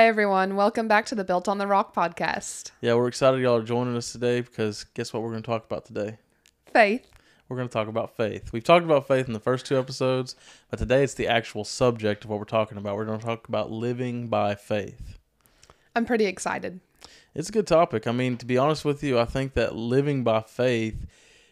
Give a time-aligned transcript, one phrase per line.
[0.00, 0.56] Hi, everyone.
[0.56, 2.70] Welcome back to the Built on the Rock podcast.
[2.80, 5.66] Yeah, we're excited y'all are joining us today because guess what we're going to talk
[5.66, 6.16] about today?
[6.72, 7.06] Faith.
[7.50, 8.50] We're going to talk about faith.
[8.50, 10.36] We've talked about faith in the first two episodes,
[10.70, 12.96] but today it's the actual subject of what we're talking about.
[12.96, 15.18] We're going to talk about living by faith.
[15.94, 16.80] I'm pretty excited.
[17.34, 18.06] It's a good topic.
[18.06, 21.04] I mean, to be honest with you, I think that living by faith,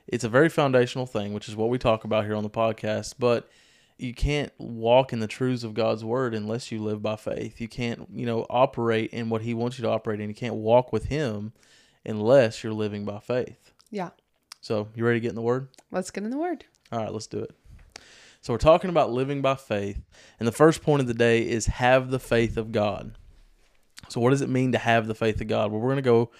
[0.07, 3.17] it's a very foundational thing, which is what we talk about here on the podcast,
[3.19, 3.51] but
[3.99, 7.61] you can't walk in the truths of God's word unless you live by faith.
[7.61, 10.29] You can't, you know, operate in what he wants you to operate in.
[10.29, 11.53] You can't walk with him
[12.07, 13.73] unless you're living by faith.
[13.91, 14.11] Yeah.
[14.61, 15.69] So, you ready to get in the word?
[15.91, 16.65] Let's get in the word.
[16.93, 17.55] All right, let's do it.
[18.41, 20.01] So, we're talking about living by faith,
[20.39, 23.17] and the first point of the day is have the faith of God.
[24.09, 25.71] So, what does it mean to have the faith of God?
[25.71, 26.31] Well, we're going to go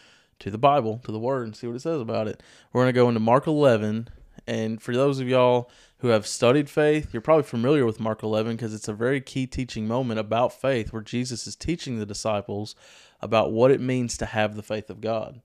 [0.41, 2.43] to the Bible, to the Word, and see what it says about it.
[2.73, 4.09] We're going to go into Mark 11,
[4.47, 8.57] and for those of y'all who have studied faith, you're probably familiar with Mark 11
[8.57, 12.75] because it's a very key teaching moment about faith where Jesus is teaching the disciples
[13.21, 15.41] about what it means to have the faith of God.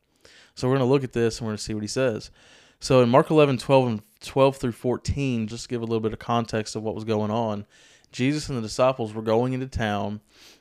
[0.56, 2.30] So, we're going to look at this and we're going to see what he says.
[2.84, 6.12] So in Mark 11, 12, and 12 through 14, just to give a little bit
[6.12, 7.66] of context of what was going on,
[8.12, 10.20] Jesus and the disciples were going into town,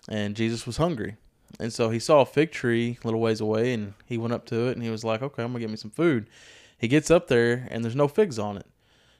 [0.08, 1.16] and Jesus was hungry.
[1.58, 4.46] And so he saw a fig tree a little ways away, and he went up
[4.46, 6.30] to it, and he was like, okay, I'm going to get me some food.
[6.82, 8.66] He gets up there, and there's no figs on it.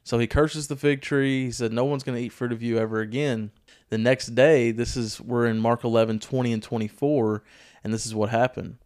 [0.03, 1.45] So he curses the fig tree.
[1.45, 3.53] He said, no one's going to eat fruit of you ever again.
[3.89, 7.45] The next day, this is, we're in Mark 11, 20 and 24,
[7.85, 8.79] and this is what happened.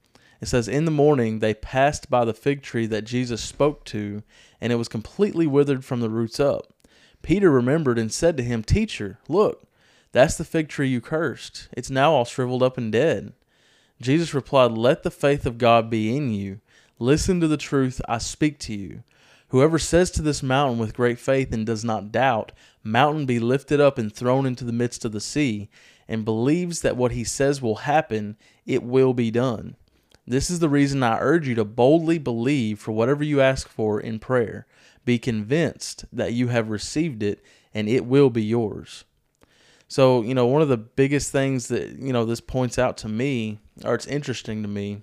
[0.43, 4.23] It says, In the morning they passed by the fig tree that Jesus spoke to,
[4.61, 6.75] and it was completely withered from the roots up.
[7.23, 9.67] Peter remembered and said to him, Teacher, look,
[10.13, 11.69] that's the fig tree you cursed.
[11.73, 13.33] It's now all shriveled up and dead.
[14.03, 16.61] Jesus replied, Let the faith of God be in you.
[16.99, 19.03] Listen to the truth I speak to you.
[19.49, 23.81] Whoever says to this mountain with great faith and does not doubt, Mountain be lifted
[23.81, 25.69] up and thrown into the midst of the sea,
[26.09, 29.77] and believes that what he says will happen, it will be done.
[30.27, 34.01] This is the reason I urge you to boldly believe for whatever you ask for
[34.01, 34.67] in prayer.
[35.05, 37.45] Be convinced that you have received it
[37.75, 39.05] and it will be yours.
[39.87, 43.09] So, you know, one of the biggest things that, you know, this points out to
[43.09, 45.03] me, or it's interesting to me,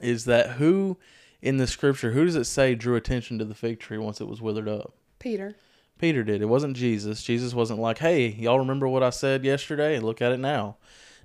[0.00, 0.98] is that who
[1.40, 4.28] in the scripture, who does it say drew attention to the fig tree once it
[4.28, 4.94] was withered up?
[5.18, 5.54] Peter.
[5.98, 6.42] Peter did.
[6.42, 7.22] It wasn't Jesus.
[7.22, 9.96] Jesus wasn't like, hey, y'all remember what I said yesterday?
[9.96, 10.76] And look at it now.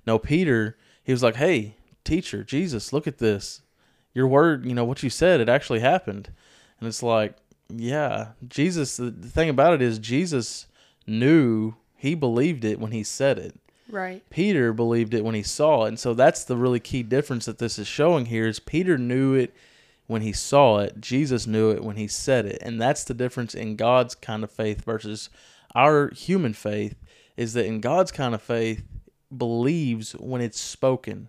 [0.06, 3.62] No, Peter, he was like, hey, teacher, Jesus, look at this.
[4.12, 6.30] Your word, you know, what you said, it actually happened.
[6.78, 7.36] And it's like,
[7.68, 10.66] yeah, Jesus, the thing about it is, Jesus
[11.06, 13.58] knew, he believed it when he said it.
[13.94, 14.28] Right.
[14.28, 15.88] Peter believed it when he saw it.
[15.88, 19.34] And so that's the really key difference that this is showing here is Peter knew
[19.34, 19.54] it
[20.08, 21.00] when he saw it.
[21.00, 22.58] Jesus knew it when he said it.
[22.60, 25.30] And that's the difference in God's kind of faith versus
[25.76, 26.96] our human faith
[27.36, 28.82] is that in God's kind of faith
[29.36, 31.28] believes when it's spoken.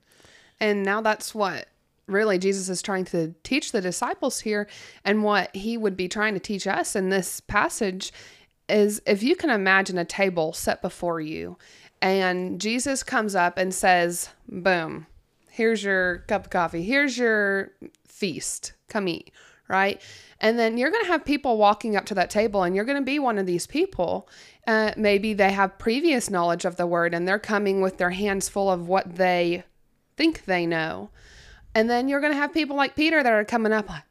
[0.60, 1.68] And now that's what
[2.08, 4.68] really Jesus is trying to teach the disciples here.
[5.04, 8.12] And what he would be trying to teach us in this passage
[8.68, 11.58] is if you can imagine a table set before you,
[12.06, 15.08] and Jesus comes up and says, Boom,
[15.50, 17.72] here's your cup of coffee, here's your
[18.08, 19.32] feast, come eat,
[19.68, 20.00] right?
[20.40, 23.00] And then you're going to have people walking up to that table, and you're going
[23.00, 24.30] to be one of these people.
[24.68, 28.50] Uh, maybe they have previous knowledge of the word, and they're coming with their hands
[28.50, 29.64] full of what they
[30.16, 31.10] think they know.
[31.74, 34.04] And then you're going to have people like Peter that are coming up like,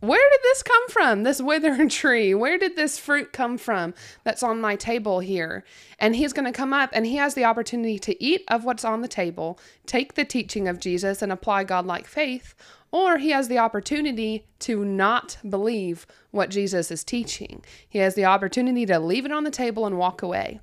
[0.00, 1.22] where did this come from?
[1.24, 2.34] This withered tree.
[2.34, 5.64] Where did this fruit come from that's on my table here?
[5.98, 8.84] And he's going to come up and he has the opportunity to eat of what's
[8.84, 12.54] on the table, take the teaching of Jesus and apply godlike faith,
[12.92, 17.64] or he has the opportunity to not believe what Jesus is teaching.
[17.88, 20.60] He has the opportunity to leave it on the table and walk away.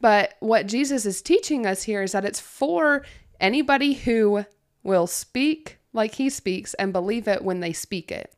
[0.00, 3.04] But what Jesus is teaching us here is that it's for
[3.38, 4.44] anybody who
[4.82, 8.34] will speak like he speaks and believe it when they speak it.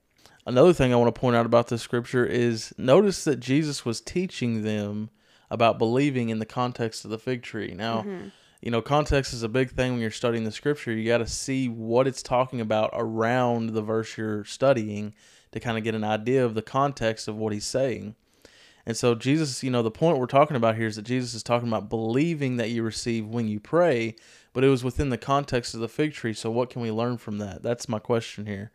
[0.51, 4.01] Another thing I want to point out about this scripture is notice that Jesus was
[4.01, 5.11] teaching them
[5.49, 7.73] about believing in the context of the fig tree.
[7.73, 8.31] Now, mm-hmm.
[8.61, 10.91] you know, context is a big thing when you're studying the scripture.
[10.91, 15.15] You got to see what it's talking about around the verse you're studying
[15.53, 18.17] to kind of get an idea of the context of what he's saying.
[18.85, 21.45] And so, Jesus, you know, the point we're talking about here is that Jesus is
[21.45, 24.17] talking about believing that you receive when you pray,
[24.53, 26.35] but it was within the context of the fig tree.
[26.35, 27.63] So, what can we learn from that?
[27.63, 28.73] That's my question here.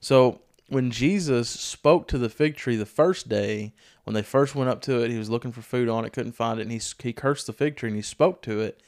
[0.00, 0.42] So,
[0.74, 3.72] when Jesus spoke to the fig tree the first day,
[4.02, 6.32] when they first went up to it, he was looking for food on it, couldn't
[6.32, 8.82] find it, and he, he cursed the fig tree and he spoke to it.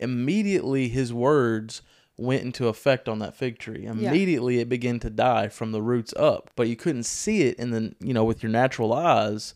[0.00, 1.82] Immediately, his words
[2.16, 3.86] went into effect on that fig tree.
[3.86, 4.62] Immediately, yeah.
[4.62, 7.94] it began to die from the roots up, but you couldn't see it in the
[8.00, 9.54] you know with your natural eyes.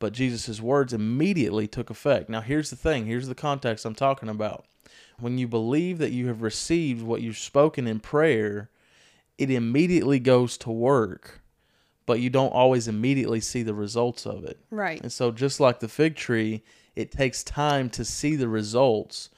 [0.00, 2.28] But Jesus' words immediately took effect.
[2.28, 3.06] Now, here's the thing.
[3.06, 4.64] Here's the context I'm talking about
[5.18, 8.70] When you believe that you have received what you've spoken in prayer,
[9.38, 11.40] it immediately goes to work,
[12.06, 14.58] but you don't always immediately see the results of it.
[14.70, 15.00] Right.
[15.00, 16.62] And so, just like the fig tree,
[16.96, 19.30] it takes time to see the results,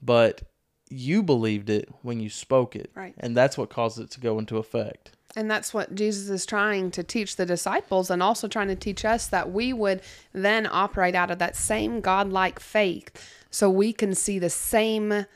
[0.00, 0.42] but
[0.88, 2.90] you believed it when you spoke it.
[2.94, 3.14] Right.
[3.18, 5.10] And that's what caused it to go into effect.
[5.36, 9.04] And that's what Jesus is trying to teach the disciples and also trying to teach
[9.04, 10.00] us that we would
[10.32, 13.10] then operate out of that same godlike faith
[13.50, 15.26] so we can see the same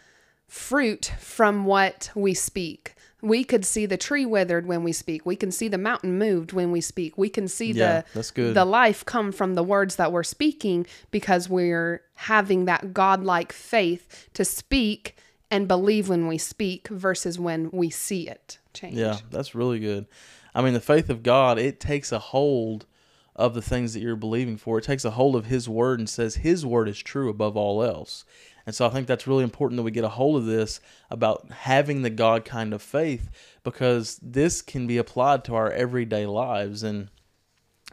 [0.49, 2.95] fruit from what we speak.
[3.23, 5.25] We could see the tree withered when we speak.
[5.25, 7.17] We can see the mountain moved when we speak.
[7.17, 11.49] We can see Yeah, the the life come from the words that we're speaking because
[11.49, 15.17] we're having that godlike faith to speak
[15.51, 18.97] and believe when we speak versus when we see it change.
[18.97, 20.07] Yeah, that's really good.
[20.55, 22.87] I mean, the faith of God, it takes a hold
[23.35, 24.79] of the things that you're believing for.
[24.79, 27.83] It takes a hold of His word and says His word is true above all
[27.83, 28.25] else.
[28.67, 30.81] And so I think that's really important that we get a hold of this
[31.11, 33.31] about having the God kind of faith
[33.65, 36.83] because this can be applied to our everyday lives.
[36.83, 37.09] And,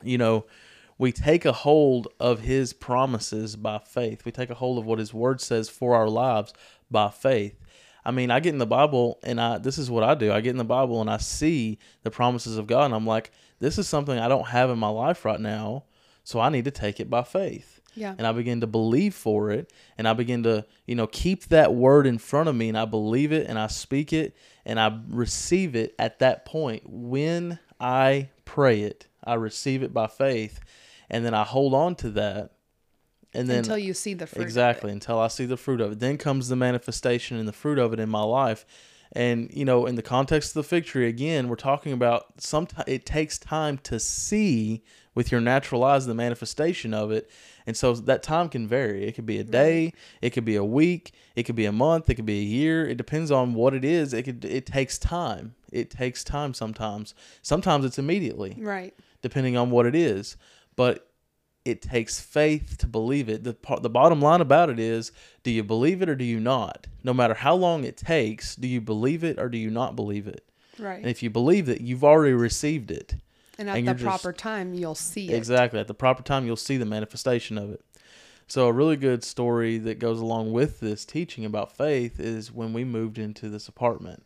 [0.03, 0.45] you know,
[0.97, 4.99] we take a hold of His promises by faith, we take a hold of what
[4.99, 6.53] His word says for our lives
[6.91, 7.59] by faith.
[8.05, 10.31] I mean, I get in the Bible and I this is what I do.
[10.31, 13.31] I get in the Bible and I see the promises of God and I'm like,
[13.59, 15.83] this is something I don't have in my life right now,
[16.23, 17.78] so I need to take it by faith.
[17.95, 18.15] Yeah.
[18.17, 21.73] And I begin to believe for it and I begin to, you know, keep that
[21.73, 24.99] word in front of me and I believe it and I speak it and I
[25.09, 29.07] receive it at that point when I pray it.
[29.23, 30.59] I receive it by faith
[31.09, 32.51] and then I hold on to that
[33.33, 34.39] and then until you see the fruit.
[34.39, 34.45] of it.
[34.45, 35.99] Exactly, until I see the fruit of it.
[35.99, 38.65] Then comes the manifestation and the fruit of it in my life.
[39.11, 42.85] And you know, in the context of the fig tree, again, we're talking about sometimes
[42.87, 44.83] it takes time to see
[45.15, 47.29] with your natural eyes the manifestation of it.
[47.65, 49.05] And so that time can vary.
[49.05, 52.09] It could be a day, it could be a week, it could be a month,
[52.09, 52.87] it could be a year.
[52.87, 54.13] It depends on what it is.
[54.13, 55.55] It could it takes time.
[55.71, 57.13] It takes time sometimes.
[57.41, 58.93] Sometimes it's immediately Right.
[59.21, 60.37] depending on what it is.
[60.75, 61.05] But
[61.65, 63.43] it takes faith to believe it.
[63.43, 65.11] The part, the bottom line about it is,
[65.43, 66.87] do you believe it or do you not?
[67.03, 70.25] No matter how long it takes, do you believe it or do you not believe
[70.25, 70.49] it?
[70.79, 70.99] Right.
[70.99, 73.15] And if you believe it, you've already received it.
[73.59, 75.35] And at and the just- proper time, you'll see it.
[75.35, 75.79] Exactly.
[75.79, 77.83] At the proper time, you'll see the manifestation of it.
[78.47, 82.73] So, a really good story that goes along with this teaching about faith is when
[82.73, 84.23] we moved into this apartment.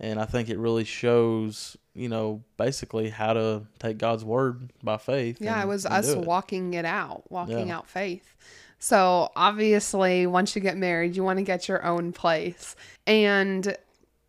[0.00, 4.96] And I think it really shows, you know, basically how to take God's word by
[4.96, 5.36] faith.
[5.40, 6.18] Yeah, and- it was us it.
[6.18, 7.76] walking it out, walking Yeah.
[7.76, 8.34] out faith.
[8.80, 12.74] So obviously, once you get married, you want to get your own place.
[13.06, 13.76] And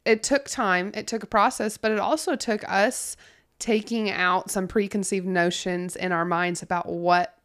[0.06, 3.18] it took time, it took a process, but it also took us
[3.60, 7.38] taking out some preconceived notions in our minds about what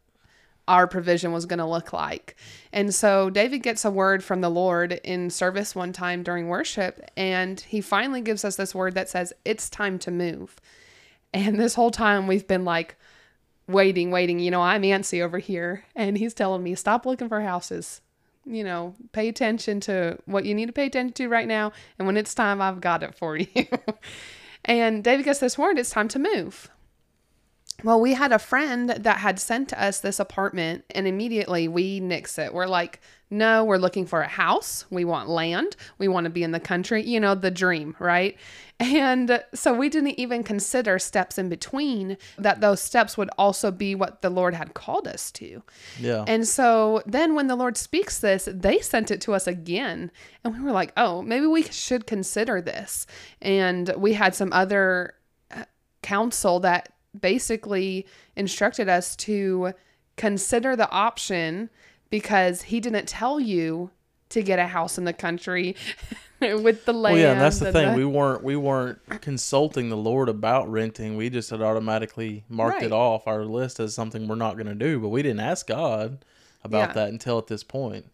[0.67, 2.35] our provision was going to look like.
[2.71, 7.01] And so David gets a word from the Lord in service one time during worship,
[7.17, 10.57] and he finally gives us this word that says, It's time to move.
[11.33, 12.95] And this whole time we've been like,
[13.69, 14.39] waiting, waiting.
[14.39, 18.01] You know, I'm antsy over here, and he's telling me, stop looking for houses.
[18.45, 21.71] You know, pay attention to what you need to pay attention to right now.
[21.97, 23.67] And when it's time, I've got it for you.
[24.65, 26.69] And David gets this word it's time to move.
[27.83, 32.37] Well, we had a friend that had sent us this apartment, and immediately we nix
[32.37, 32.53] it.
[32.53, 32.99] We're like,
[33.31, 34.85] no, we're looking for a house.
[34.89, 35.75] We want land.
[35.99, 38.35] We want to be in the country, you know, the dream, right?
[38.79, 43.93] And so we didn't even consider steps in between, that those steps would also be
[43.93, 45.61] what the Lord had called us to.
[45.99, 46.25] Yeah.
[46.27, 50.11] And so then when the Lord speaks this, they sent it to us again.
[50.43, 53.05] And we were like, oh, maybe we should consider this.
[53.41, 55.13] And we had some other
[55.51, 55.65] uh,
[56.01, 59.73] counsel that basically instructed us to
[60.17, 61.69] consider the option
[62.09, 63.91] because he didn't tell you
[64.29, 65.75] to get a house in the country
[66.41, 67.15] with the land.
[67.15, 67.95] Well, yeah, and that's the and thing.
[67.95, 71.17] We weren't we weren't consulting the Lord about renting.
[71.17, 72.85] We just had automatically marked Right.
[72.85, 74.99] it off our list as something we're not going to do.
[74.99, 76.23] But we didn't ask God
[76.63, 76.93] about Yeah.
[76.93, 78.05] that until at this point.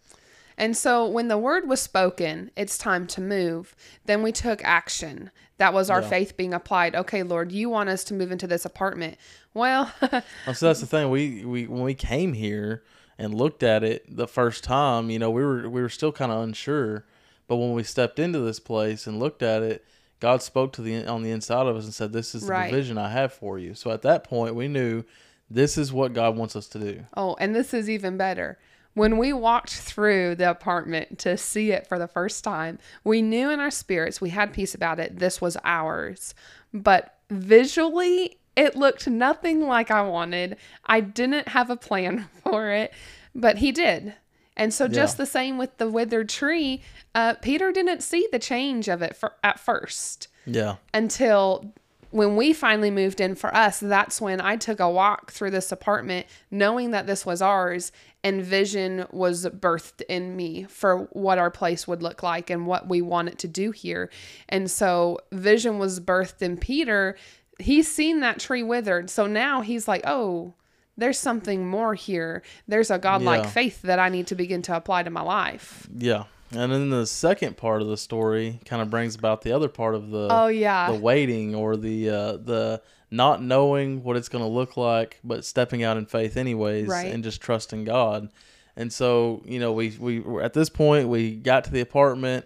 [0.57, 3.75] And so when the word was spoken, it's time to move,
[4.05, 5.31] then we took action.
[5.57, 6.09] That was our Yeah.
[6.09, 6.95] faith being applied.
[6.95, 9.17] Okay, Lord, you want us to move into this apartment.
[9.53, 9.91] Well,
[10.47, 11.09] Oh, so that's the thing.
[11.09, 12.83] We we when we came here
[13.17, 16.31] and looked at it the first time, you know, we were we were still kind
[16.31, 17.05] of unsure.
[17.47, 19.85] But when we stepped into this place and looked at it,
[20.19, 22.69] God spoke to the on the inside of us and said, "This is the Right.
[22.69, 25.03] provision I have for you." So at that point, we knew
[25.49, 27.05] this is what God wants us to do.
[27.15, 28.57] oh, and this is even better.
[28.95, 33.49] When we walked through the apartment to see it for the first time, we knew
[33.49, 36.33] in our spirits, we had peace about it, this was ours.
[36.73, 40.55] But visually, it looked nothing like I wanted.
[40.85, 42.93] I didn't have a plan for it,
[43.35, 44.15] but he did.
[44.57, 45.23] And so, just Yeah.
[45.23, 46.81] the same with the withered tree,
[47.13, 50.77] uh, Peter didn't see the change of it for, at first Yeah.
[50.93, 51.73] until
[52.15, 53.79] when we finally moved in for us.
[53.81, 57.91] That's when I took a walk through this apartment, knowing that this was ours,
[58.23, 62.87] and vision was birthed in me for what our place would look like and what
[62.87, 64.09] we wanted to do here.
[64.47, 67.17] And so, vision was birthed in Peter.
[67.59, 69.09] He's seen that tree withered.
[69.09, 70.53] So now he's like, oh,
[70.97, 72.41] there's something more here.
[72.67, 73.49] There's a godlike Yeah.
[73.49, 75.87] faith that I need to begin to apply to my life.
[75.97, 76.23] Yeah.
[76.51, 79.95] And then the second part of the story kind of brings about the other part
[79.95, 80.91] of the Oh, yeah.
[80.91, 85.43] the waiting or the uh, the not knowing what it's going to look like, but
[85.45, 87.11] stepping out in faith anyways, Right.
[87.13, 88.29] and just trusting God.
[88.75, 92.45] And so, you know, we we were at this point we got to the apartment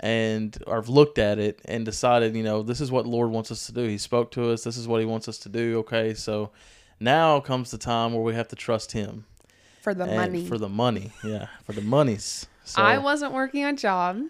[0.00, 3.66] and or looked at it and decided, you know, this is what Lord wants us
[3.66, 3.84] to do.
[3.86, 4.64] He spoke to us.
[4.64, 5.78] This is what He wants us to do.
[5.80, 6.50] Okay, so
[7.00, 9.24] now comes the time where we have to trust Him
[9.80, 10.46] for the and money.
[10.46, 11.12] for the money.
[11.24, 12.46] Yeah, for the monies.
[12.64, 14.20] So I wasn't working a job.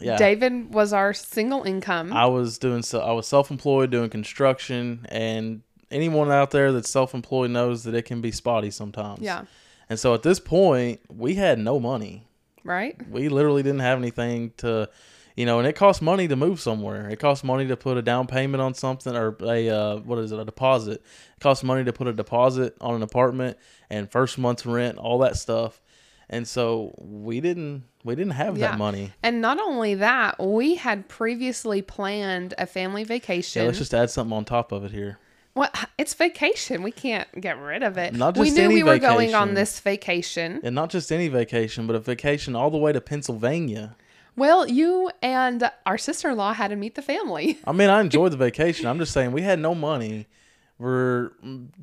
[0.00, 0.16] yeah.
[0.16, 2.12] David was our single income.
[2.12, 3.00] I was doing so.
[3.00, 8.20] I was self-employed doing construction, and anyone out there that's self-employed knows that it can
[8.20, 9.20] be spotty sometimes.
[9.20, 9.44] yeah.
[9.90, 12.26] And so at this point, we had no money.
[12.64, 12.96] Right?
[13.10, 14.88] We literally didn't have anything to,
[15.36, 17.10] you know, and it costs money to move somewhere.
[17.10, 20.32] It costs money to put a down payment on something or a uh, what is
[20.32, 21.02] it, a deposit.
[21.36, 23.58] It costs money to put a deposit on an apartment
[23.90, 25.82] and first month's rent, all that stuff.
[26.30, 28.70] And so we didn't we didn't have Yeah.
[28.72, 29.12] that money.
[29.22, 33.62] And not only that, we had previously planned a family vacation.
[33.62, 35.18] Yeah, let's just add something on top of it here.
[35.54, 36.82] well, it's vacation.
[36.82, 38.14] We can't get rid of it.
[38.14, 38.86] Not we just knew any vacation.
[38.86, 40.60] we were going on this vacation.
[40.64, 43.94] And not just any vacation, but a vacation all the way to Pennsylvania.
[44.34, 47.58] Well, you and our sister in law had to meet the family.
[47.66, 48.86] I mean, I enjoyed the vacation.
[48.86, 50.26] I'm just saying we had no money.
[50.82, 51.30] We're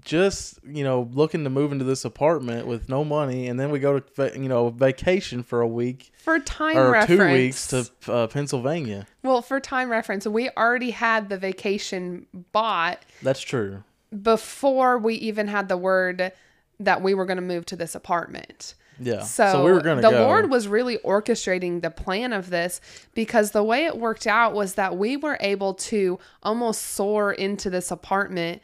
[0.02, 3.80] just, you know, looking to move into this apartment with no money, and then we
[3.80, 7.18] go to, you know, vacation for a week For time or reference.
[7.18, 7.68] two weeks
[8.06, 9.08] to uh, Pennsylvania.
[9.24, 13.86] Well, for time reference, we already had the vacation bought That's true.
[14.22, 16.34] before we even had the word
[16.82, 18.76] that we were going to move to this apartment.
[19.00, 19.24] Yeah.
[19.24, 20.24] So, we were going to the go.
[20.24, 22.82] Lord was really orchestrating the plan of this
[23.14, 27.70] because the way it worked out was that we were able to almost soar into
[27.70, 28.62] this apartment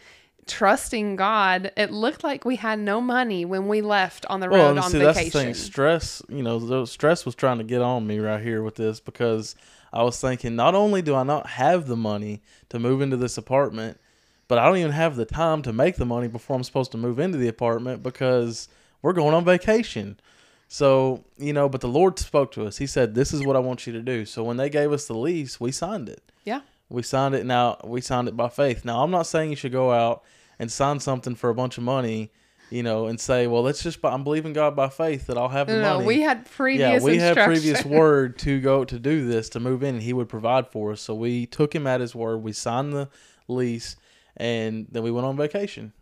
[0.48, 1.72] trusting God.
[1.76, 4.80] It looked like we had no money when we left on the road well, and
[4.80, 5.42] on see, that's the vacation.
[5.42, 5.54] thing.
[5.54, 9.00] Stress, you know, the stress was trying to get on me right here with this
[9.00, 9.56] because
[9.92, 13.38] I was thinking, not only do I not have the money to move into this
[13.38, 14.00] apartment,
[14.48, 16.98] but I don't even have the time to make the money before I'm supposed to
[16.98, 18.68] move into the apartment because
[19.02, 20.20] we're going on vacation.
[20.68, 22.78] So, you know, but the Lord spoke to us.
[22.78, 24.26] He said, This is what I want you to do.
[24.26, 26.32] So when they gave us the lease, we signed it.
[26.44, 26.62] yeah.
[26.88, 27.78] We signed it now.
[27.84, 28.86] We signed it by faith.
[28.86, 30.24] Now, I'm not saying you should go out
[30.60, 32.32] and sign something for a bunch of money,
[32.70, 35.50] you know, and say, "Well, let's just." Buy, I'm believing God by faith that I'll
[35.50, 36.06] have the No, no, money.
[36.08, 39.84] we had previous yeah, we had previous word to go to do this to move
[39.84, 41.02] in, and He would provide for us.
[41.02, 42.38] So we took Him at His word.
[42.38, 43.10] We signed the
[43.48, 43.96] lease,
[44.38, 45.94] and then we went on vacation.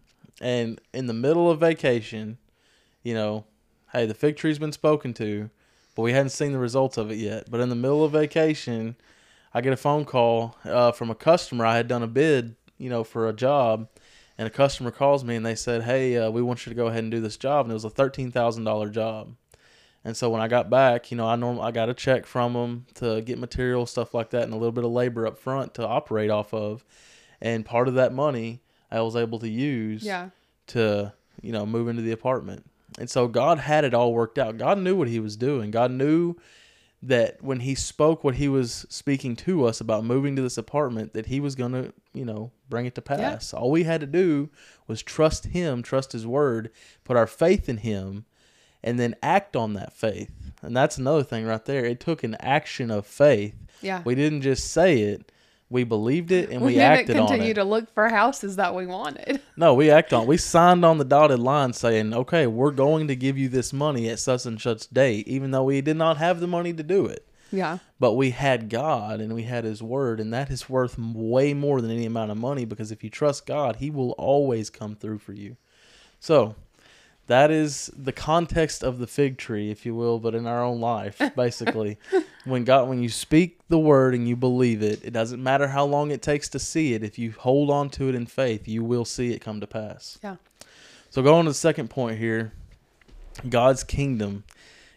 [0.41, 2.37] And in the middle of vacation,
[3.03, 3.45] you know,
[3.91, 5.49] hey, the fig tree's been spoken to,
[5.95, 7.49] but we hadn't seen the results of it yet.
[7.51, 8.95] But in the middle of vacation,
[9.53, 11.65] I get a phone call uh, from a customer.
[11.65, 13.87] I had done a bid, you know, for a job,
[14.37, 16.87] and a customer calls me and they said, "Hey, uh, we want you to go
[16.87, 19.35] ahead and do this job." And it was a thirteen thousand dollar job.
[20.05, 22.53] And so when I got back, you know, I norm I got a check from
[22.53, 25.73] them to get material stuff like that, and a little bit of labor up front
[25.75, 26.83] to operate off of.
[27.41, 28.61] And part of that money
[28.91, 30.29] I was able to use Yeah.
[30.67, 32.63] to you know move into the apartment
[32.99, 35.89] and so god had it all worked out god knew what he was doing god
[35.89, 36.35] knew
[37.05, 41.13] that when he spoke what he was speaking to us about moving to this apartment
[41.13, 43.53] that he was going to you know bring it to pass.
[43.53, 44.49] All we had to do
[44.87, 46.71] was trust him trust his word
[47.03, 48.25] put our faith in him
[48.83, 50.31] and then act on that faith.
[50.61, 51.85] And that's another thing right there.
[51.85, 53.55] It took an action of faith.
[53.81, 54.01] Yeah.
[54.05, 55.29] we didn't just say it
[55.69, 58.85] we believed it and we, didn't acted on continue to look for houses that we
[58.85, 59.41] wanted.
[59.57, 60.27] no, we act on.
[60.27, 64.09] We signed on the dotted line saying, "Okay, we're going to give you this money
[64.09, 67.05] at such and such date," even though we did not have the money to do
[67.05, 67.27] it.
[67.51, 67.77] Yeah.
[67.99, 71.81] But we had God and we had His Word, and that is worth way more
[71.81, 75.19] than any amount of money because if you trust God, He will always come through
[75.19, 75.57] for you.
[76.19, 76.55] So,
[77.27, 80.81] that is the context of the fig tree, if you will, but in our own
[80.81, 81.97] life, basically.
[82.45, 85.85] When God, when you speak the word and you believe it, it doesn't matter how
[85.85, 87.03] long it takes to see it.
[87.03, 90.19] If you hold on to it in faith, you will see it come to pass.
[90.23, 90.35] Yeah.
[91.09, 92.53] So going to the second point here,
[93.47, 94.43] God's kingdom.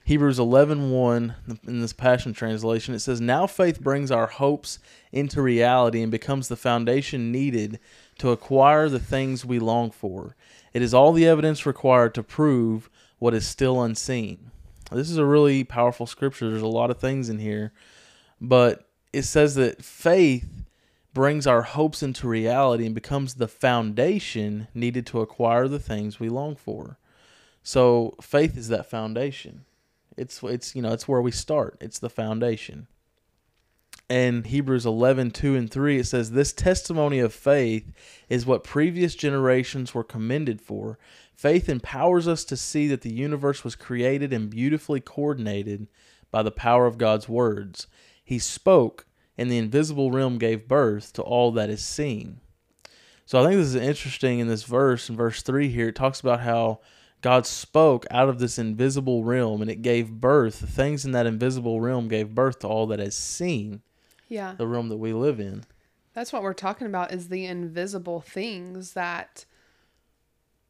[0.05, 1.35] Hebrews 11:1
[1.67, 4.79] in this Passion translation it says now faith brings our hopes
[5.11, 7.81] into reality and becomes the foundation needed
[8.19, 10.37] to acquire the things we long for.
[10.73, 12.89] It is all the evidence required to prove
[13.19, 14.53] what is still unseen.
[14.91, 16.51] This is a really powerful scripture.
[16.51, 17.73] There's a lot of things in here,
[18.41, 20.65] but it says that faith
[21.13, 26.29] brings our hopes into reality and becomes the foundation needed to acquire the things we
[26.29, 26.99] long for.
[27.63, 29.65] So faith is that foundation.
[30.17, 31.79] It's it's you know, it's where we start.
[31.81, 32.87] It's the foundation.
[34.09, 37.91] And Hebrews 11, 2 and 3, it says, This testimony of faith
[38.29, 40.99] is what previous generations were commended for.
[41.35, 45.89] Faith empowers us to see that the universe was created and beautifully coordinated
[46.31, 47.89] by the power of God's words.
[48.25, 52.41] He spoke, and the invisible realm gave birth to all that is seen.
[53.25, 56.21] So I think this is interesting in this verse, in verse 3 here, it talks
[56.21, 56.81] about how
[57.23, 61.27] God spoke out of this invisible realm and it gave birth, the things in that
[61.27, 63.83] invisible realm gave birth to all that is seen,
[64.29, 64.55] Yeah.
[64.57, 65.65] the realm that we live in.
[66.15, 69.45] That's what we're talking about is the invisible things that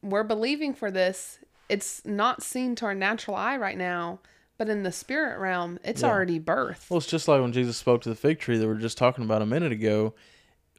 [0.01, 1.39] we're believing for this.
[1.69, 4.19] It's not seen to our natural eye right now,
[4.57, 6.09] but in the spirit realm, it's Yeah.
[6.09, 6.89] already birthed.
[6.89, 8.97] Well, it's just like when Jesus spoke to the fig tree that we were just
[8.97, 10.13] talking about a minute ago.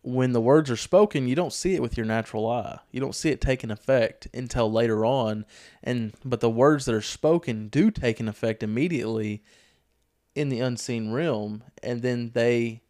[0.03, 2.79] When the words are spoken, you don't see it with your natural eye.
[2.93, 5.45] You don't see it taking effect until later on.
[5.83, 9.43] And but the words that are spoken do take an effect immediately
[10.39, 12.83] in the unseen realm, and then they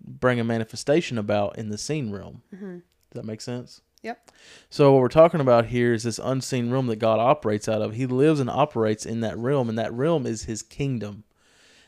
[0.00, 2.42] bring a manifestation about in the seen realm.
[2.50, 2.78] hmm
[3.10, 3.80] Does that make sense?
[4.02, 4.32] Yep.
[4.68, 7.94] So what we're talking about here is this unseen realm that God operates out of.
[7.94, 11.24] He lives and operates in that realm, and that realm is His kingdom.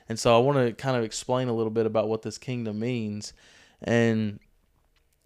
[0.08, 2.78] And so I want to kind of explain a little bit about what this kingdom
[2.78, 3.32] means.
[3.82, 4.38] And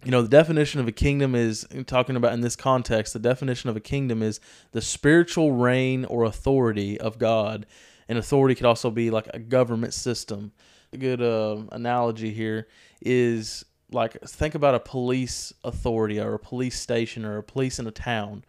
[0.03, 3.13] you know, the definition of a kingdom is talking about in this context.
[3.13, 4.39] The definition of a kingdom is
[4.71, 7.65] the spiritual reign or authority of God.
[8.09, 10.51] And authority could also be like a government system.
[10.91, 12.67] A good uh, analogy here
[13.01, 17.87] is like think about a police authority or a police station or a police in
[17.87, 18.43] a town.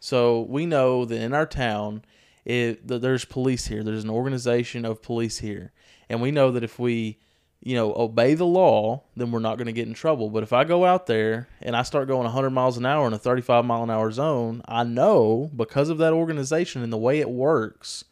[0.00, 2.04] So we know that in our town,
[2.44, 3.84] it there's police here.
[3.84, 5.72] There's an organization of police here,
[6.08, 7.18] and we know that if we,
[7.60, 10.28] you know, obey the law, then we're not going to get in trouble.
[10.28, 13.12] But if I go out there and I start going 100 miles an hour in
[13.12, 17.20] a 35 mile an hour zone, I know because of that organization and the way
[17.20, 18.04] it works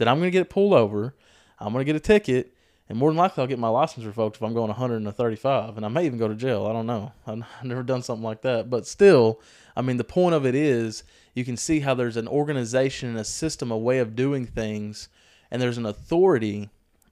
[0.00, 1.14] that I'm going to get pulled over.
[1.58, 2.54] I'm going to get a ticket,
[2.88, 5.76] and more than likely I'll get my license revoked if I'm going 100 and 35,
[5.76, 6.66] and I may even go to jail.
[6.66, 7.12] I don't know.
[7.26, 9.42] I've never done something like that, but still,
[9.76, 13.24] I mean, the point of it is you can see how there's an organization a
[13.24, 15.10] system, a way of doing things,
[15.50, 16.70] and there's an authority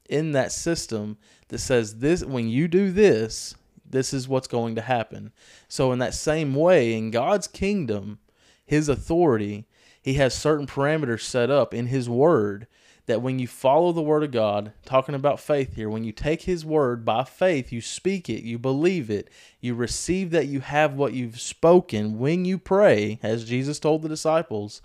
[0.08, 4.80] in that system that says this when you do this, this is what's going to
[4.80, 5.30] happen.
[5.68, 8.18] So in that same way, in God's kingdom,
[8.64, 9.66] his authority,
[10.00, 12.66] he has certain parameters set up in his word
[13.08, 16.42] that when you follow the word of God, talking about faith here, when you take
[16.42, 19.28] his word by faith, you speak it, you believe it,
[19.60, 24.08] you receive that you have what you've spoken when you pray, as Jesus told the
[24.08, 24.82] disciples,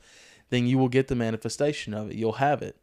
[0.49, 2.15] then you will get the manifestation of it.
[2.15, 2.77] You'll have it.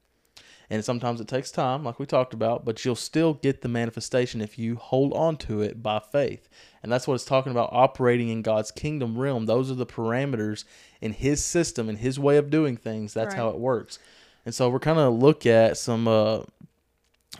[0.69, 4.41] And sometimes it takes time, like we talked about, but you'll still get the manifestation
[4.41, 6.49] if you hold on to it by faith.
[6.83, 9.47] And that's what it's talking about operating in God's kingdom realm.
[9.47, 10.65] Those are the parameters
[11.01, 13.15] in His system and His way of doing things.
[13.15, 13.99] That's how it works.
[14.45, 16.43] And so we're kind of look at some uh,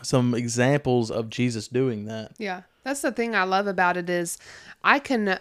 [0.01, 2.33] some examples of Jesus doing that.
[2.37, 2.61] Yeah.
[2.83, 4.37] That's the thing I love about it is
[4.83, 5.39] I can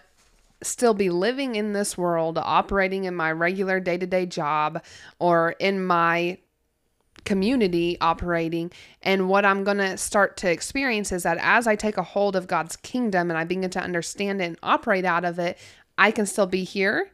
[0.63, 4.83] still be living in this world, operating in my regular day-to-day job
[5.19, 6.39] or in my
[7.25, 8.71] community operating
[9.03, 12.35] and what I'm going to start to experience is that as I take a hold
[12.35, 15.59] of God's kingdom and I begin to understand it and operate out of it,
[15.99, 17.11] I can still be here,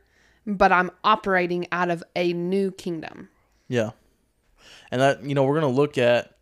[0.47, 3.29] but I'm operating out of a new kingdom.
[3.69, 3.91] Yeah.
[4.91, 6.33] And that, you know, we're going to look at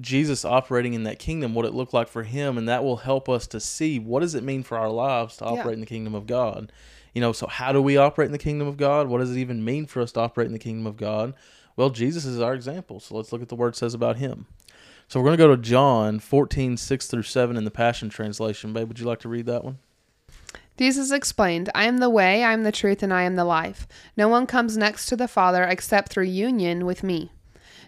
[0.00, 3.28] Jesus operating in that kingdom, what it looked like for him, and that will help
[3.28, 5.50] us to see what does it mean for our lives to Yeah.
[5.52, 6.72] operate in the kingdom of God.
[7.14, 9.06] You know, so how do we operate in the kingdom of God?
[9.08, 11.34] What does it even mean for us to operate in the kingdom of God?
[11.76, 12.98] Well, Jesus is our example.
[12.98, 14.46] So let's look at the word says about him.
[15.06, 18.72] So we're going to go to John 14, 6 through 7 in the Passion Translation.
[18.72, 19.78] Babe, would you like to read that one?
[20.76, 23.86] Jesus explained, I am the way, I am the truth, and I am the life.
[24.16, 27.30] No one comes next to the Father except through union with me.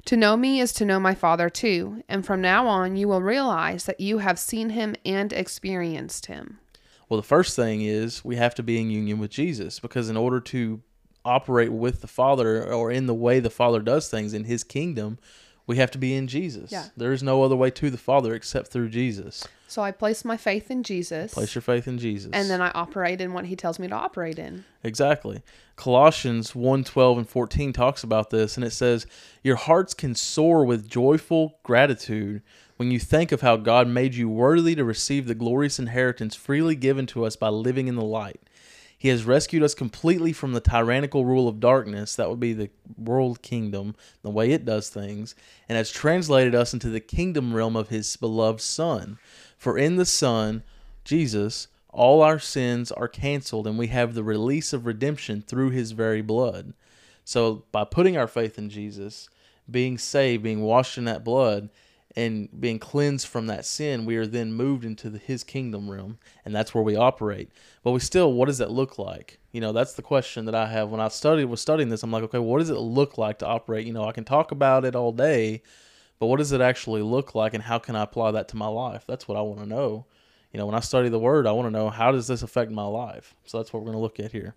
[0.07, 3.23] To know me is to know my Father too, and from now on you will
[3.23, 6.61] realize that you have seen him and experienced him.
[7.09, 10.16] Well, the first thing is we have to be in union with Jesus because in
[10.16, 10.81] order to
[11.25, 15.19] operate with the Father or in the way the Father does things in his kingdom,
[15.66, 16.70] we have to be in Jesus.
[16.70, 16.87] Yeah.
[16.96, 19.46] There is no other way to the Father except through Jesus.
[19.68, 22.31] So I place my faith in Jesus, Place your faith in Jesus.
[22.33, 24.64] and then I operate in what he tells me to operate in.
[24.85, 25.42] Exactly.
[25.74, 29.07] Colossians 1 12 and 14 talks about this, and it says,
[29.42, 32.42] Your hearts can soar with joyful gratitude
[32.76, 36.76] when you think of how God made you worthy to receive the glorious inheritance freely
[36.76, 38.40] given to us by living in the light.
[38.98, 42.70] He has rescued us completely from the tyrannical rule of darkness, that would be the
[42.96, 45.35] world kingdom, the way it does things,
[45.68, 49.18] and has translated us into the kingdom realm of his beloved Son.
[49.59, 50.62] For in the Son,
[51.04, 55.92] Jesus, all our sins are canceled, and we have the release of redemption through his
[55.92, 56.72] very blood.
[57.24, 59.28] So, by putting our faith in Jesus,
[59.70, 61.68] being saved, being washed in that blood,
[62.16, 66.18] and being cleansed from that sin, we are then moved into the, his kingdom realm,
[66.44, 67.50] and that's where we operate.
[67.85, 69.38] But we still, what does that look like?
[69.52, 72.02] You know, that's the question that I have when I studied was studying this.
[72.02, 73.87] I'm like, okay, what does it look like to operate?
[73.87, 75.62] You know, I can talk about it all day,
[76.18, 78.68] but what does it actually look like, and how can I apply that to my
[78.68, 79.05] life?
[79.07, 80.07] That's what I want to know.
[80.52, 82.70] You know, when I study the word, I want to know how does this affect
[82.70, 83.35] my life.
[83.44, 84.55] So that's what we're going to look at here.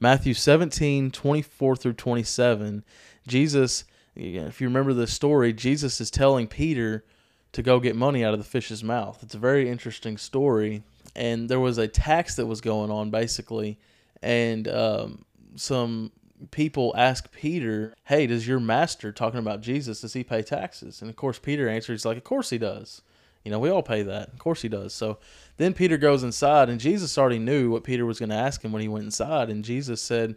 [0.00, 2.84] Matthew 17, 24 through 27,
[3.26, 3.84] Jesus
[4.18, 7.04] if you remember the story, Jesus is telling Peter
[7.52, 9.22] to go get money out of the fish's mouth.
[9.22, 10.82] It's a very interesting story.
[11.14, 13.78] And there was a tax that was going on basically,
[14.22, 15.24] and um,
[15.56, 16.12] some
[16.50, 20.02] people ask Peter, "Hey, does your master talking about Jesus?
[20.02, 23.02] Does he pay taxes?" And of course, Peter answers, like, "Of course he does.
[23.44, 24.28] You know, we all pay that.
[24.28, 25.18] Of course he does." So
[25.56, 28.70] then Peter goes inside, and Jesus already knew what Peter was going to ask him
[28.70, 30.36] when he went inside, and Jesus said,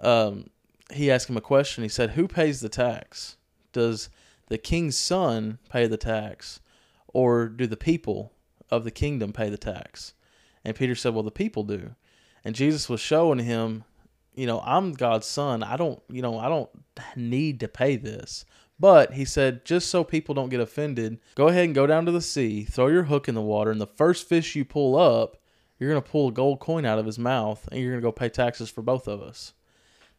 [0.00, 0.50] um,
[0.92, 1.82] he asked him a question.
[1.82, 3.36] He said, Who pays the tax?
[3.72, 4.08] Does
[4.48, 6.60] the king's son pay the tax,
[7.08, 8.32] or do the people
[8.70, 10.14] of the kingdom pay the tax?
[10.64, 11.94] And Peter said, Well, the people do.
[12.44, 13.84] And Jesus was showing him,
[14.34, 15.62] you know, I'm God's son.
[15.62, 16.70] I don't, you know, I don't
[17.16, 18.44] need to pay this.
[18.78, 22.12] But he said, just so people don't get offended, go ahead and go down to
[22.12, 25.38] the sea, throw your hook in the water, and the first fish you pull up,
[25.78, 28.06] you're going to pull a gold coin out of his mouth, and you're going to
[28.06, 29.52] go pay taxes for both of us.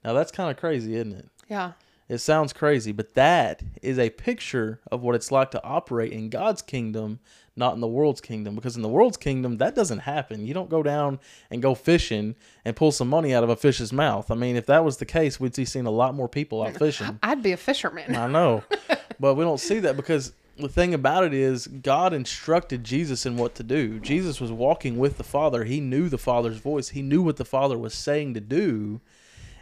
[0.03, 1.29] Now that's kind of crazy, isn't it?
[1.49, 1.73] Yeah.
[2.09, 6.29] It sounds crazy, but that is a picture of what it's like to operate in
[6.29, 7.19] God's kingdom,
[7.55, 8.55] not in the world's kingdom.
[8.55, 10.47] Because in the world's kingdom, that doesn't happen.
[10.47, 11.19] You don't go down
[11.51, 12.35] and go fishing
[12.65, 14.31] and pull some money out of a fish's mouth.
[14.31, 16.77] I mean, if that was the case, we'd see seen a lot more people out
[16.77, 17.19] fishing.
[17.23, 18.15] I'd be a fisherman.
[18.15, 18.63] I know,
[19.19, 23.37] but we don't see that because the thing about it is God instructed Jesus in
[23.37, 23.99] what to do.
[23.99, 25.63] Jesus was walking with the Father.
[25.63, 26.89] He knew the Father's voice.
[26.89, 28.99] He knew what the Father was saying to do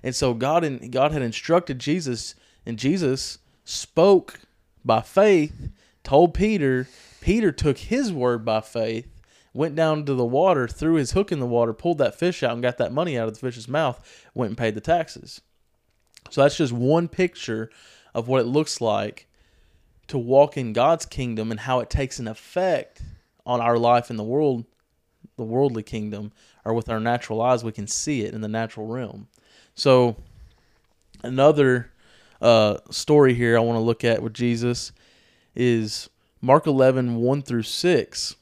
[0.04, 4.40] and so God and God had instructed Jesus, and Jesus spoke
[4.86, 5.70] by faith,
[6.04, 6.88] told Peter.
[7.22, 9.08] Peter took his word by faith,
[9.54, 12.54] went down to the water, threw his hook in the water, pulled that fish out,
[12.54, 15.42] and got that money out of the fish's mouth, went and paid the taxes.
[16.30, 17.70] So that's just one picture
[18.14, 19.28] of what it looks like
[20.08, 23.02] to walk in God's kingdom and how it takes an effect
[23.46, 24.66] on our life in the world,
[25.36, 26.32] the worldly kingdom,
[26.64, 29.28] or with our natural eyes, we can see it in the natural realm.
[29.78, 30.16] So,
[31.24, 31.92] another
[32.42, 34.92] uh, story here I want to look at with Jesus
[35.56, 36.10] is
[36.42, 38.36] Mark 11, 1 through 6.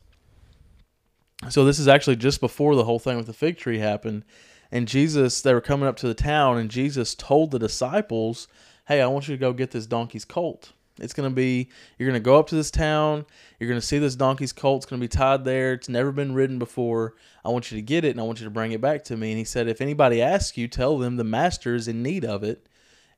[1.50, 4.24] So, this is actually just before the whole thing with the fig tree happened.
[4.72, 8.48] And Jesus, they were coming up to the town, and Jesus told the disciples,
[8.88, 10.72] Hey, I want you to go get this donkey's colt.
[11.00, 13.26] It's going to be, you're going to go up to this town.
[13.60, 14.80] You're going to see this donkey's colt.
[14.80, 15.74] It's going to be tied there.
[15.74, 17.16] It's never been ridden before.
[17.44, 19.18] I want you to get it and I want you to bring it back to
[19.18, 19.32] me.
[19.32, 22.44] And he said, If anybody asks you, tell them the master is in need of
[22.44, 22.68] it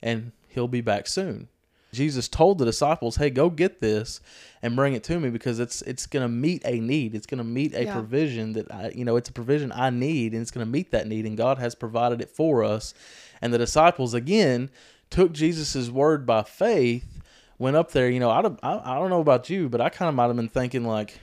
[0.01, 1.49] and he'll be back soon.
[1.93, 4.19] Jesus told the disciples, "Hey, go get this
[4.61, 7.15] and bring it to me because it's it's going to meet a need.
[7.15, 7.93] It's going to meet a yeah.
[7.93, 10.91] provision that I, you know, it's a provision I need and it's going to meet
[10.91, 12.93] that need and God has provided it for us."
[13.41, 14.69] And the disciples again
[15.09, 17.16] took Jesus's word by faith
[17.59, 19.89] went up there, you know, I don't, I, I don't know about you, but I
[19.89, 21.19] kind of might have been thinking like,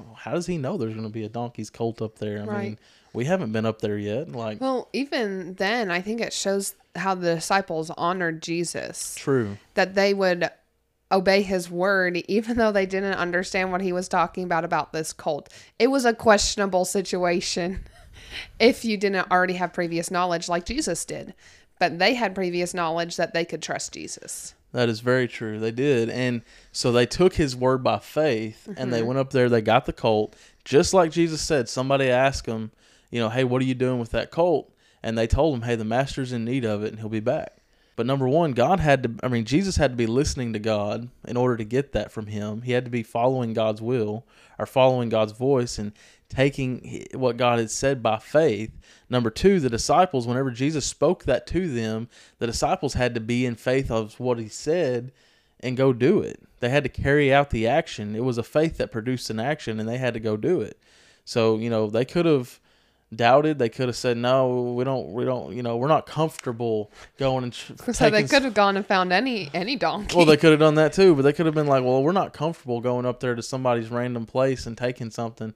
[0.00, 2.42] oh, how does he know there's going to be a donkey's colt up there?
[2.42, 2.64] I right.
[2.64, 2.78] mean,
[3.12, 4.30] we haven't been up there yet.
[4.30, 9.14] Like, well, even then, I think it shows how the disciples honored Jesus.
[9.16, 9.58] True.
[9.74, 10.48] That they would
[11.10, 15.12] obey his word, even though they didn't understand what he was talking about about this
[15.12, 15.50] colt.
[15.78, 17.84] It was a questionable situation
[18.58, 21.34] if you didn't already have previous knowledge like Jesus did.
[21.78, 24.54] But they had previous knowledge that they could trust Jesus.
[24.72, 25.58] That is very true.
[25.58, 26.08] They did.
[26.08, 28.80] And so they took his word by faith mm-hmm.
[28.80, 29.08] and they mm-hmm.
[29.08, 30.34] went up there, they got the colt.
[30.64, 32.70] Just like Jesus said, somebody asked him,
[33.10, 34.72] you know, hey, what are you doing with that colt?
[35.02, 37.58] And they told him, hey, the master's in need of it and he'll be back.
[37.94, 41.10] But number one, God had to, I mean, Jesus had to be listening to God
[41.28, 42.62] in order to get that from him.
[42.62, 44.24] He had to be following God's will
[44.58, 45.92] or following God's voice and
[46.32, 48.70] taking what God had said by faith.
[49.10, 53.44] Number two, the disciples, whenever Jesus spoke that to them, the disciples had to be
[53.44, 55.12] in faith of what he said
[55.60, 56.40] and go do it.
[56.60, 58.16] They had to carry out the action.
[58.16, 60.78] It was a faith that produced an action and they had to go do it.
[61.24, 62.58] So, you know, they could have
[63.14, 63.58] doubted.
[63.58, 65.12] They could have said, "No, we don't.
[65.12, 65.54] We don't.
[65.54, 69.12] You know, we're not comfortable going and." Tr- so they could have gone and found
[69.12, 70.16] any any donkey.
[70.16, 72.12] Well, they could have done that too, but they could have been like, "Well, we're
[72.12, 75.54] not comfortable going up there to somebody's random place and taking something."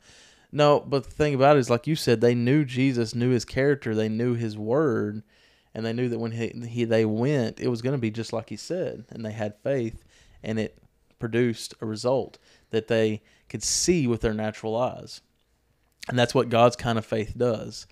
[0.57, 3.45] No, but the thing about it is, like you said, they knew Jesus, knew his
[3.45, 5.23] character, they knew his word,
[5.75, 8.33] and they knew that when he, he they went, it was going to be just
[8.33, 10.03] like he said, and they had faith,
[10.43, 10.79] and it
[11.19, 12.39] produced a result
[12.71, 15.21] that they could see with their natural eyes,
[16.09, 17.87] and that's what God's kind of faith does.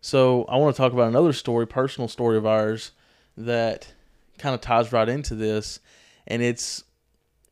[0.00, 2.92] So I want to talk about another story, personal story of ours,
[3.36, 3.92] that
[4.38, 5.80] kind of ties right into this,
[6.28, 6.84] and it's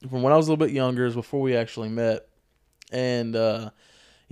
[0.09, 2.29] from when I was a little bit younger, is before we actually met,
[2.93, 3.71] and uh,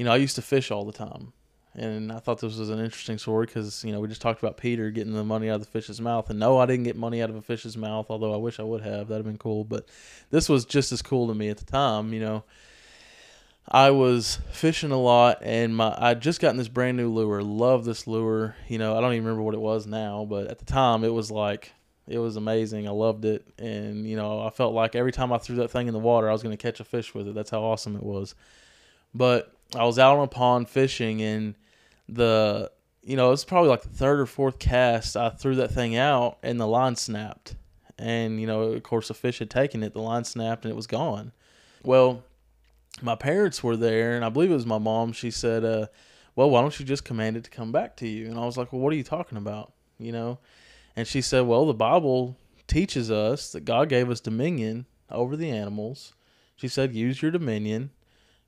[0.01, 1.35] you know I used to fish all the time,
[1.75, 4.57] and I thought this was an interesting story because you know we just talked about
[4.57, 7.23] Peter getting the money out of the fish's mouth, and no, I didn't get money
[7.23, 9.09] out of a fish's mouth, although I wish I would have.
[9.09, 9.87] That'd have been cool, but
[10.31, 12.45] this was just as cool to me at the time, you know.
[13.69, 17.43] I was fishing a lot, and my I just gotten this brand new lure.
[17.43, 18.57] Love this lure.
[18.69, 21.13] You know, I don't even remember what it was now, but at the time it
[21.13, 21.75] was like
[22.09, 22.89] it was amazing.
[22.89, 25.89] I loved it, and you know, I felt like every time I threw that thing
[25.89, 27.35] in the water, I was going to catch a fish with it.
[27.35, 28.35] That's how awesome it was.
[29.15, 31.55] But I was out on a pond fishing, and
[32.09, 32.71] the
[33.03, 35.17] you know, it was probably like the third or fourth cast.
[35.17, 37.57] I threw that thing out, and the line snapped.
[37.99, 39.93] And you know, of course, the fish had taken it.
[39.93, 41.33] The line snapped, and it was gone.
[41.83, 42.25] Well,
[43.03, 45.13] my parents were there, and I believe it was my mom.
[45.13, 45.87] She said, uh,
[46.37, 48.57] "Well, why don't you just command it to come back to you?" And I was
[48.57, 50.39] like, "Well, what are you talking about?" You know,
[50.97, 55.51] and she said, "Well, the Bible teaches us that God gave us dominion over the
[55.51, 56.15] animals."
[56.57, 57.91] She said, "Use your dominion,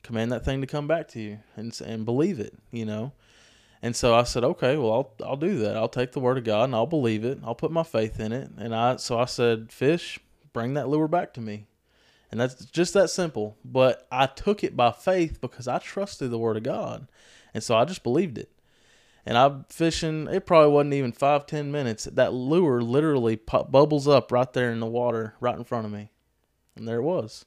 [0.03, 3.13] command that thing to come back to you, and and believe it." You know.
[3.85, 5.77] And so I said, okay, well, I'll I'll do that.
[5.77, 7.41] I'll take the word of God and I'll believe it.
[7.45, 8.49] I'll put my faith in it.
[8.57, 10.21] And I so I said, fish,
[10.53, 11.67] bring that lure back to me.
[12.31, 13.57] And that's just that simple.
[13.65, 17.09] But I took it by faith because I trusted the word of God.
[17.53, 18.51] And so I just believed it.
[19.27, 22.05] And I'm fishing, it probably wasn't even five, ten minutes.
[22.05, 25.93] That lure literally pop, bubbles up right there in the water, right in front of
[25.93, 26.11] me.
[26.75, 27.45] And there it was.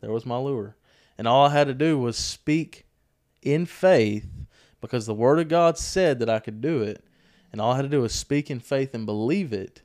[0.00, 0.76] There was my lure.
[1.18, 2.86] And all I had to do was speak
[3.42, 4.26] in faith
[4.80, 7.04] because the word of God said that I could do it.
[7.50, 9.82] And all I had to do was speak in faith and believe it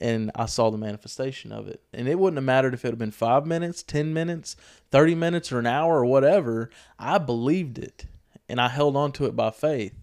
[0.00, 1.82] and I saw the manifestation of it.
[1.92, 4.56] And it wouldn't have mattered if it had been five minutes, 10 minutes,
[4.90, 6.70] 30 minutes, or an hour or whatever.
[6.98, 8.06] I believed it
[8.48, 9.94] and I held on to it by faith.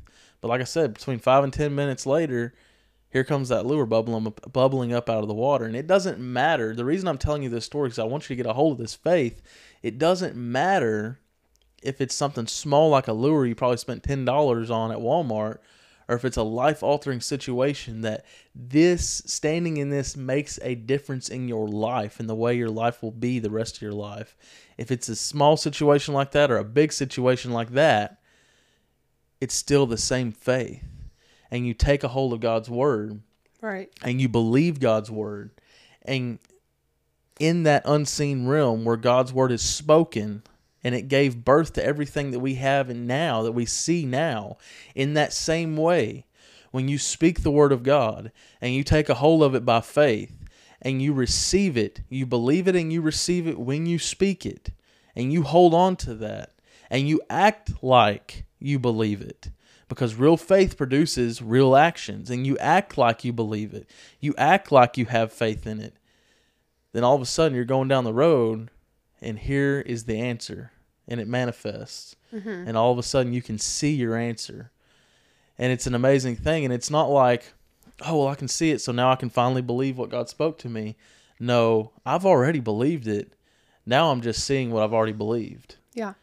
[0.42, 2.54] But like I said, between five and 10 minutes later,
[3.10, 5.66] here comes that lure bubbling bubbling up out of the water.
[5.66, 6.76] And it doesn't matter.
[6.76, 8.74] The reason I'm telling you this story is I want you to get a hold
[8.74, 9.42] of this faith.
[9.86, 11.20] It doesn't matter
[11.84, 15.60] if it's something small like a lure you probably spent $10 on at Walmart
[16.08, 21.30] or if it's a life altering situation that this standing in this makes a difference
[21.30, 24.36] in your life and the way your life will be the rest of your life.
[24.76, 28.20] If it's a small situation like that or a big situation like that,
[29.40, 30.84] it's still the same faith.
[31.52, 33.22] And you take a hold of God's word.
[33.62, 33.92] Right.
[34.02, 35.52] And you believe God's word.
[36.02, 36.40] And
[37.40, 40.44] in that unseen realm where God's word is spoken,
[40.84, 44.58] and it gave birth to everything that we have and now that we see now
[44.94, 46.26] in that same way
[46.72, 49.82] when you speak the word of God and you take a hold of it by
[49.82, 50.46] faith
[50.82, 54.70] and you receive it you believe it and you receive it when you speak it
[55.16, 56.52] and you hold on to that
[56.90, 59.50] and you act like you believe it.
[59.88, 63.90] Because real faith produces real actions and you act like you believe it.
[64.20, 65.96] You act like you have faith in it
[66.96, 68.70] then all of a sudden you're going down the road
[69.22, 70.72] and here is the answer
[71.08, 72.68] and it manifests Mm-hmm.
[72.68, 74.72] and all of a sudden you can see your answer
[75.58, 77.54] and it's an amazing thing and it's not like
[78.06, 80.58] oh well i can see it so now i can finally believe what god spoke
[80.58, 80.98] to me
[81.40, 83.32] no i've already believed it
[83.86, 86.14] now i'm just seeing what i've already believed Yeah.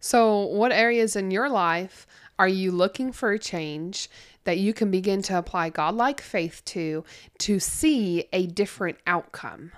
[0.00, 2.06] So, what areas in your life
[2.38, 4.08] are you looking for a change
[4.44, 7.04] that you can begin to apply godlike faith to
[7.40, 9.72] to see a different outcome?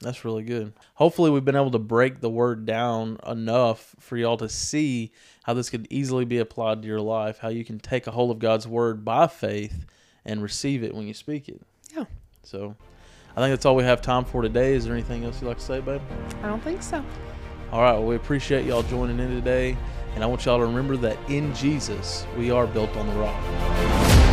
[0.00, 4.36] That's really good hopefully we've been able to break the word down enough for y'all
[4.36, 5.10] to see
[5.44, 8.30] how this could easily be applied to your life how you can take a hold
[8.30, 9.86] of god's word by faith
[10.24, 11.60] and receive it when you speak it
[11.96, 12.04] Yeah.
[12.42, 12.76] so
[13.36, 15.58] i think that's all we have time for today is there anything else you'd like
[15.58, 16.02] to say babe
[16.42, 17.02] I don't think so.
[17.72, 19.76] All right, well, we appreciate y'all joining in today.
[20.14, 24.25] And I want y'all to remember that in Jesus, we are built on the rock.